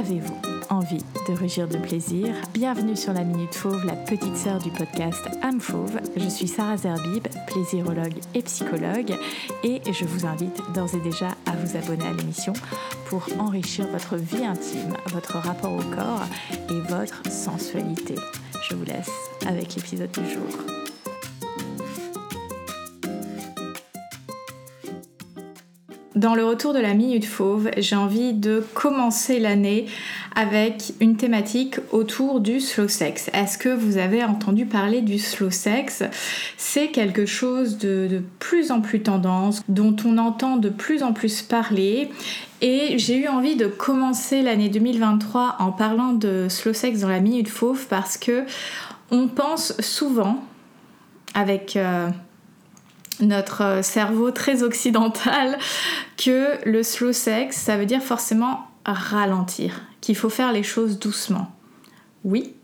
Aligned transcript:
Avez-vous 0.00 0.34
envie 0.70 1.04
de 1.28 1.34
rugir 1.34 1.68
de 1.68 1.76
plaisir? 1.76 2.34
Bienvenue 2.54 2.96
sur 2.96 3.12
la 3.12 3.22
Minute 3.22 3.54
Fauve, 3.54 3.84
la 3.84 3.96
petite 3.96 4.34
sœur 4.34 4.58
du 4.58 4.70
podcast 4.70 5.20
Âme 5.42 5.60
Fauve. 5.60 6.00
Je 6.16 6.26
suis 6.26 6.48
Sarah 6.48 6.78
Zerbib, 6.78 7.28
plaisirologue 7.48 8.14
et 8.34 8.40
psychologue, 8.40 9.12
et 9.62 9.82
je 9.92 10.04
vous 10.06 10.24
invite 10.24 10.58
d'ores 10.74 10.94
et 10.94 11.00
déjà 11.00 11.36
à 11.44 11.54
vous 11.54 11.76
abonner 11.76 12.06
à 12.06 12.14
l'émission 12.14 12.54
pour 13.10 13.28
enrichir 13.38 13.88
votre 13.88 14.16
vie 14.16 14.46
intime, 14.46 14.96
votre 15.08 15.36
rapport 15.36 15.74
au 15.74 15.94
corps 15.94 16.24
et 16.70 16.80
votre 16.88 17.20
sensualité. 17.30 18.14
Je 18.70 18.74
vous 18.74 18.84
laisse 18.86 19.10
avec 19.46 19.74
l'épisode 19.74 20.12
du 20.12 20.30
jour. 20.30 20.89
Dans 26.20 26.34
le 26.34 26.44
retour 26.44 26.74
de 26.74 26.78
la 26.78 26.92
Minute 26.92 27.24
Fauve, 27.24 27.70
j'ai 27.78 27.96
envie 27.96 28.34
de 28.34 28.62
commencer 28.74 29.40
l'année 29.40 29.86
avec 30.36 30.92
une 31.00 31.16
thématique 31.16 31.76
autour 31.92 32.40
du 32.40 32.60
slow 32.60 32.88
sex. 32.88 33.30
Est-ce 33.32 33.56
que 33.56 33.70
vous 33.70 33.96
avez 33.96 34.22
entendu 34.22 34.66
parler 34.66 35.00
du 35.00 35.18
slow 35.18 35.48
sex? 35.48 36.02
C'est 36.58 36.88
quelque 36.88 37.24
chose 37.24 37.78
de, 37.78 38.06
de, 38.06 38.22
plus 38.38 38.70
en 38.70 38.82
plus 38.82 39.00
tendance, 39.02 39.62
dont 39.70 39.96
on 40.04 40.18
entend 40.18 40.58
de 40.58 40.68
plus 40.68 41.02
en 41.02 41.14
plus 41.14 41.40
parler. 41.40 42.10
Et 42.60 42.98
j'ai 42.98 43.16
eu 43.16 43.26
envie 43.26 43.56
de 43.56 43.66
commencer 43.66 44.42
l'année 44.42 44.68
2023 44.68 45.56
en 45.58 45.72
parlant 45.72 46.12
de 46.12 46.48
slow 46.50 46.74
sex 46.74 47.00
dans 47.00 47.08
la 47.08 47.20
Minute 47.20 47.48
Fauve 47.48 47.86
parce 47.88 48.18
que 48.18 48.44
on 49.10 49.26
pense 49.26 49.72
souvent 49.80 50.44
avec... 51.32 51.76
Euh, 51.76 52.10
notre 53.20 53.62
euh, 53.62 53.82
cerveau 53.82 54.30
très 54.30 54.62
occidental 54.62 55.58
que 56.16 56.58
le 56.68 56.82
slow 56.82 57.12
sex, 57.12 57.56
ça 57.56 57.76
veut 57.76 57.86
dire 57.86 58.02
forcément 58.02 58.66
ralentir, 58.84 59.82
qu'il 60.00 60.16
faut 60.16 60.30
faire 60.30 60.52
les 60.52 60.62
choses 60.62 60.98
doucement. 60.98 61.50
Oui, 62.24 62.54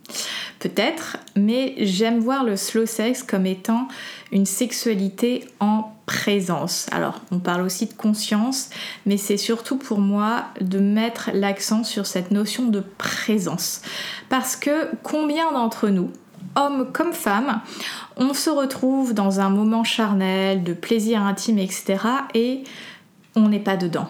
peut-être, 0.59 1.17
mais 1.35 1.75
j'aime 1.79 2.19
voir 2.19 2.45
le 2.45 2.57
slow 2.57 2.87
sex 2.87 3.23
comme 3.23 3.47
étant 3.47 3.89
une 4.33 4.47
sexualité 4.47 5.45
en 5.61 5.93
présence. 6.07 6.87
Alors, 6.93 7.21
on 7.31 7.39
parle 7.39 7.63
aussi 7.63 7.87
de 7.87 7.93
conscience, 7.93 8.71
mais 9.07 9.17
c'est 9.17 9.37
surtout 9.37 9.77
pour 9.77 9.99
moi 9.99 10.45
de 10.61 10.79
mettre 10.79 11.31
l'accent 11.35 11.85
sur 11.85 12.07
cette 12.07 12.31
notion 12.31 12.67
de 12.67 12.83
présence. 12.99 13.83
Parce 14.29 14.57
que 14.57 14.89
combien 15.03 15.53
d'entre 15.53 15.89
nous, 15.89 16.11
hommes 16.55 16.91
comme 16.93 17.13
femmes, 17.13 17.61
on 18.17 18.35
se 18.35 18.51
retrouve 18.51 19.15
dans 19.15 19.41
un 19.41 19.51
moment 19.51 19.85
charnel, 19.85 20.63
de 20.63 20.73
plaisir 20.73 21.23
intime, 21.23 21.59
etc. 21.59 21.99
et 22.35 22.65
on 23.35 23.49
n'est 23.49 23.61
pas 23.61 23.77
dedans. 23.77 24.09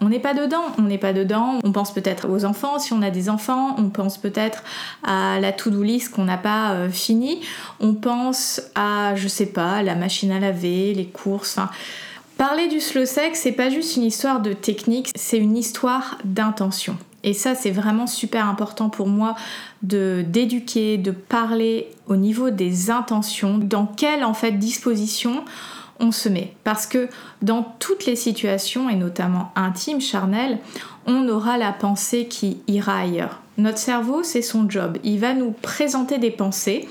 On 0.00 0.08
n'est 0.08 0.20
pas 0.20 0.34
dedans, 0.34 0.62
on 0.78 0.82
n'est 0.82 0.98
pas 0.98 1.12
dedans. 1.12 1.58
On 1.64 1.72
pense 1.72 1.92
peut-être 1.92 2.28
aux 2.28 2.44
enfants 2.44 2.78
si 2.78 2.92
on 2.92 3.02
a 3.02 3.10
des 3.10 3.28
enfants, 3.28 3.74
on 3.78 3.88
pense 3.88 4.16
peut-être 4.18 4.62
à 5.02 5.40
la 5.40 5.52
to-do 5.52 5.82
list 5.82 6.14
qu'on 6.14 6.24
n'a 6.24 6.36
pas 6.36 6.72
euh, 6.72 6.88
fini, 6.88 7.40
on 7.80 7.94
pense 7.94 8.60
à, 8.74 9.14
je 9.16 9.26
sais 9.26 9.46
pas, 9.46 9.82
la 9.82 9.96
machine 9.96 10.30
à 10.30 10.38
laver, 10.38 10.94
les 10.94 11.06
courses. 11.06 11.58
parler 12.36 12.68
du 12.68 12.80
slow 12.80 13.06
sex, 13.06 13.40
c'est 13.42 13.52
pas 13.52 13.70
juste 13.70 13.96
une 13.96 14.04
histoire 14.04 14.40
de 14.40 14.52
technique, 14.52 15.10
c'est 15.16 15.38
une 15.38 15.56
histoire 15.56 16.18
d'intention. 16.24 16.96
Et 17.24 17.32
ça, 17.32 17.54
c'est 17.54 17.70
vraiment 17.70 18.06
super 18.06 18.46
important 18.46 18.90
pour 18.90 19.08
moi 19.08 19.34
de 19.82 20.24
d'éduquer, 20.26 20.98
de 20.98 21.10
parler 21.10 21.88
au 22.06 22.16
niveau 22.16 22.50
des 22.50 22.90
intentions, 22.90 23.58
dans 23.58 23.86
quelle 23.86 24.24
en 24.24 24.34
fait 24.34 24.52
disposition 24.52 25.44
on 26.00 26.12
se 26.12 26.28
met. 26.28 26.54
Parce 26.64 26.86
que 26.86 27.08
dans 27.42 27.62
toutes 27.78 28.06
les 28.06 28.16
situations, 28.16 28.88
et 28.88 28.94
notamment 28.94 29.50
intimes, 29.56 30.00
charnelles, 30.00 30.58
on 31.06 31.28
aura 31.28 31.58
la 31.58 31.72
pensée 31.72 32.26
qui 32.26 32.58
ira 32.68 32.98
ailleurs. 32.98 33.40
Notre 33.56 33.78
cerveau, 33.78 34.22
c'est 34.22 34.42
son 34.42 34.70
job. 34.70 34.98
Il 35.02 35.18
va 35.18 35.34
nous 35.34 35.50
présenter 35.50 36.18
des 36.18 36.30
pensées. 36.30 36.88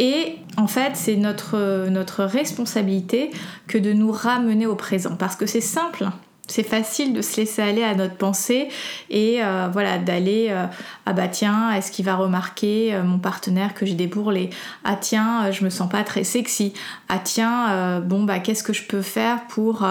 Et 0.00 0.36
en 0.56 0.66
fait, 0.66 0.92
c'est 0.94 1.16
notre, 1.16 1.88
notre 1.88 2.24
responsabilité 2.24 3.30
que 3.68 3.78
de 3.78 3.92
nous 3.92 4.10
ramener 4.10 4.66
au 4.66 4.74
présent. 4.74 5.14
Parce 5.16 5.36
que 5.36 5.46
c'est 5.46 5.60
simple, 5.60 6.08
c'est 6.50 6.64
facile 6.64 7.12
de 7.12 7.22
se 7.22 7.36
laisser 7.36 7.62
aller 7.62 7.84
à 7.84 7.94
notre 7.94 8.16
pensée 8.16 8.68
et 9.08 9.42
euh, 9.42 9.68
voilà 9.72 9.98
d'aller 9.98 10.48
euh, 10.50 10.66
ah 11.06 11.12
bah 11.12 11.28
tiens 11.28 11.72
est-ce 11.72 11.92
qu'il 11.92 12.04
va 12.04 12.16
remarquer 12.16 12.92
euh, 12.92 13.02
mon 13.02 13.18
partenaire 13.18 13.72
que 13.74 13.86
j'ai 13.86 13.94
des 13.94 14.10
ah 14.84 14.96
tiens 15.00 15.50
je 15.52 15.64
me 15.64 15.70
sens 15.70 15.88
pas 15.88 16.02
très 16.02 16.24
sexy. 16.24 16.74
Ah 17.08 17.20
tiens 17.22 18.00
bon 18.00 18.24
bah 18.24 18.40
qu'est-ce 18.40 18.64
que 18.64 18.72
je 18.72 18.82
peux 18.82 19.02
faire 19.02 19.46
pour 19.46 19.86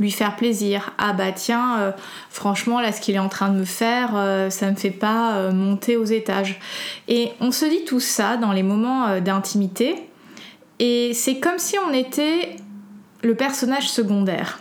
lui 0.00 0.10
faire 0.10 0.36
plaisir? 0.36 0.92
Ah 0.98 1.12
bah 1.12 1.30
tiens 1.32 1.94
franchement 2.28 2.80
là 2.80 2.92
ce 2.92 3.00
qu'il 3.00 3.14
est 3.14 3.20
en 3.20 3.28
train 3.28 3.48
de 3.48 3.58
me 3.58 3.64
faire 3.64 4.10
ça 4.50 4.70
me 4.70 4.76
fait 4.76 4.90
pas 4.90 5.50
monter 5.52 5.96
aux 5.96 6.04
étages. 6.04 6.58
Et 7.08 7.30
on 7.40 7.52
se 7.52 7.64
dit 7.64 7.84
tout 7.84 8.00
ça 8.00 8.36
dans 8.36 8.52
les 8.52 8.62
moments 8.62 9.20
d'intimité 9.20 10.08
et 10.80 11.12
c'est 11.14 11.38
comme 11.38 11.58
si 11.58 11.76
on 11.78 11.92
était 11.92 12.56
le 13.22 13.34
personnage 13.34 13.88
secondaire 13.88 14.58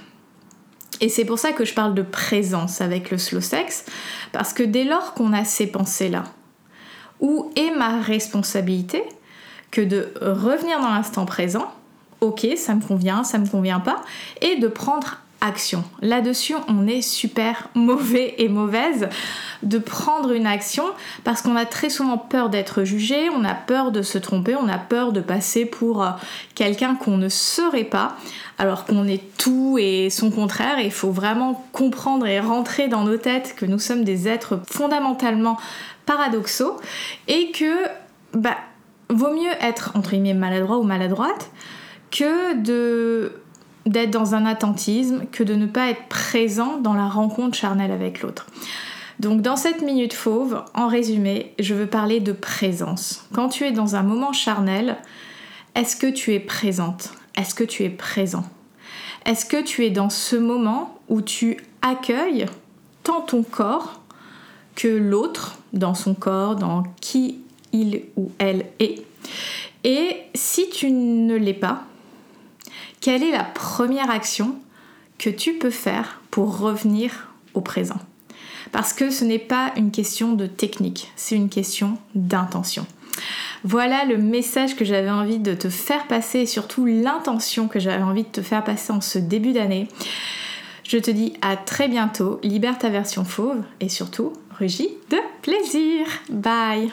et 0.99 1.09
c'est 1.09 1.25
pour 1.25 1.39
ça 1.39 1.51
que 1.53 1.65
je 1.65 1.73
parle 1.73 1.95
de 1.95 2.01
présence 2.01 2.81
avec 2.81 3.09
le 3.11 3.17
slow 3.17 3.41
sex, 3.41 3.85
parce 4.31 4.53
que 4.53 4.63
dès 4.63 4.83
lors 4.83 5.13
qu'on 5.13 5.33
a 5.33 5.45
ces 5.45 5.67
pensées-là, 5.67 6.25
où 7.19 7.51
est 7.55 7.71
ma 7.75 8.01
responsabilité 8.01 9.03
que 9.71 9.81
de 9.81 10.11
revenir 10.21 10.81
dans 10.81 10.89
l'instant 10.89 11.25
présent, 11.25 11.71
ok, 12.19 12.47
ça 12.55 12.75
me 12.75 12.81
convient, 12.81 13.23
ça 13.23 13.37
me 13.37 13.47
convient 13.47 13.79
pas, 13.79 14.01
et 14.41 14.57
de 14.57 14.67
prendre 14.67 15.19
Là-dessus, 16.01 16.55
on 16.67 16.87
est 16.87 17.01
super 17.01 17.69
mauvais 17.73 18.35
et 18.37 18.47
mauvaise 18.47 19.09
de 19.63 19.79
prendre 19.79 20.31
une 20.31 20.45
action 20.45 20.83
parce 21.23 21.41
qu'on 21.41 21.55
a 21.55 21.65
très 21.65 21.89
souvent 21.89 22.17
peur 22.17 22.49
d'être 22.49 22.83
jugé, 22.83 23.29
on 23.29 23.43
a 23.43 23.55
peur 23.55 23.91
de 23.91 24.03
se 24.03 24.17
tromper, 24.17 24.55
on 24.55 24.67
a 24.67 24.77
peur 24.77 25.11
de 25.11 25.19
passer 25.19 25.65
pour 25.65 26.03
euh, 26.03 26.09
quelqu'un 26.55 26.95
qu'on 26.95 27.17
ne 27.17 27.27
serait 27.27 27.83
pas, 27.83 28.17
alors 28.59 28.85
qu'on 28.85 29.07
est 29.07 29.35
tout 29.37 29.77
et 29.79 30.09
son 30.11 30.29
contraire. 30.29 30.79
il 30.79 30.91
faut 30.91 31.11
vraiment 31.11 31.65
comprendre 31.71 32.27
et 32.27 32.39
rentrer 32.39 32.87
dans 32.87 33.03
nos 33.03 33.17
têtes 33.17 33.55
que 33.57 33.65
nous 33.65 33.79
sommes 33.79 34.03
des 34.03 34.27
êtres 34.27 34.61
fondamentalement 34.69 35.57
paradoxaux 36.05 36.77
et 37.27 37.51
que 37.51 37.87
bah, 38.33 38.57
vaut 39.09 39.33
mieux 39.33 39.51
être 39.59 39.91
entre 39.95 40.11
guillemets 40.11 40.33
maladroit 40.33 40.77
ou 40.77 40.83
maladroite 40.83 41.49
que 42.11 42.55
de 42.61 43.41
d'être 43.85 44.11
dans 44.11 44.35
un 44.35 44.45
attentisme 44.45 45.25
que 45.31 45.43
de 45.43 45.55
ne 45.55 45.65
pas 45.65 45.89
être 45.89 46.07
présent 46.07 46.77
dans 46.77 46.93
la 46.93 47.07
rencontre 47.07 47.57
charnelle 47.57 47.91
avec 47.91 48.21
l'autre. 48.21 48.47
Donc 49.19 49.41
dans 49.41 49.55
cette 49.55 49.81
minute 49.81 50.13
fauve, 50.13 50.63
en 50.73 50.87
résumé, 50.87 51.53
je 51.59 51.75
veux 51.75 51.87
parler 51.87 52.19
de 52.19 52.31
présence. 52.31 53.25
Quand 53.33 53.49
tu 53.49 53.65
es 53.65 53.71
dans 53.71 53.95
un 53.95 54.03
moment 54.03 54.33
charnel, 54.33 54.97
est-ce 55.75 55.95
que 55.95 56.07
tu 56.07 56.33
es 56.33 56.39
présente? 56.39 57.11
Est-ce 57.37 57.53
que 57.53 57.63
tu 57.63 57.83
es 57.83 57.89
présent? 57.89 58.43
Est-ce 59.25 59.45
que 59.45 59.61
tu 59.61 59.85
es 59.85 59.89
dans 59.89 60.09
ce 60.09 60.35
moment 60.35 60.99
où 61.07 61.21
tu 61.21 61.57
accueilles 61.81 62.47
tant 63.03 63.21
ton 63.21 63.43
corps 63.43 64.01
que 64.75 64.87
l'autre 64.87 65.59
dans 65.73 65.93
son 65.93 66.13
corps, 66.13 66.55
dans 66.55 66.83
qui 66.99 67.39
il 67.73 68.03
ou 68.17 68.31
elle 68.39 68.65
est? 68.79 69.03
Et 69.83 70.17
si 70.33 70.69
tu 70.69 70.91
ne 70.91 71.35
l'es 71.35 71.53
pas, 71.53 71.83
quelle 73.01 73.23
est 73.23 73.31
la 73.31 73.43
première 73.43 74.09
action 74.09 74.55
que 75.17 75.29
tu 75.29 75.53
peux 75.53 75.71
faire 75.71 76.21
pour 76.31 76.59
revenir 76.59 77.29
au 77.53 77.61
présent? 77.61 77.99
Parce 78.71 78.93
que 78.93 79.09
ce 79.09 79.25
n'est 79.25 79.39
pas 79.39 79.73
une 79.75 79.91
question 79.91 80.33
de 80.33 80.45
technique, 80.47 81.11
c'est 81.15 81.35
une 81.35 81.49
question 81.49 81.97
d'intention. 82.15 82.85
Voilà 83.63 84.05
le 84.05 84.17
message 84.17 84.75
que 84.75 84.85
j'avais 84.85 85.09
envie 85.09 85.39
de 85.39 85.53
te 85.53 85.69
faire 85.69 86.07
passer 86.07 86.39
et 86.39 86.45
surtout 86.45 86.85
l'intention 86.85 87.67
que 87.67 87.79
j'avais 87.79 88.03
envie 88.03 88.23
de 88.23 88.29
te 88.29 88.41
faire 88.41 88.63
passer 88.63 88.93
en 88.93 89.01
ce 89.01 89.19
début 89.19 89.51
d'année. 89.51 89.87
Je 90.87 90.97
te 90.97 91.11
dis 91.11 91.33
à 91.41 91.57
très 91.57 91.87
bientôt, 91.87 92.39
libère 92.43 92.77
ta 92.77 92.89
version 92.89 93.23
fauve 93.23 93.63
et 93.79 93.89
surtout, 93.89 94.33
rugis 94.57 94.89
de 95.09 95.17
plaisir. 95.41 96.07
Bye 96.29 96.91